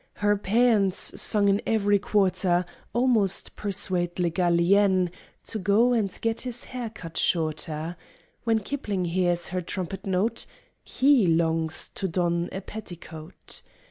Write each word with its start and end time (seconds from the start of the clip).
Her 0.13 0.35
pæans, 0.35 0.93
sung 0.95 1.47
in 1.47 1.61
ev'ry 1.67 1.99
quarter, 1.99 2.65
Almost 2.91 3.55
persuade 3.55 4.17
Le 4.17 4.31
Gallienne 4.31 5.11
To 5.43 5.59
go 5.59 5.93
and 5.93 6.17
get 6.21 6.41
his 6.41 6.63
hair 6.63 6.89
cut 6.89 7.17
shorter; 7.17 7.95
When 8.43 8.61
Kipling 8.61 9.05
hears 9.05 9.49
her 9.49 9.61
trumpet 9.61 10.07
note 10.07 10.47
He 10.83 11.27
longs 11.27 11.87
to 11.89 12.07
don 12.07 12.49
a 12.51 12.61
petticoat. 12.61 13.61